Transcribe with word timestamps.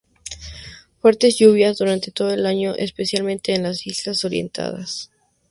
Fuertes 0.97 1.35
lluvias 1.37 1.77
durante 1.77 2.09
todo 2.09 2.31
el 2.33 2.47
año, 2.47 2.73
especialmente 2.75 3.53
en 3.53 3.61
las 3.61 3.85
islas 3.85 4.25
orientales. 4.25 5.11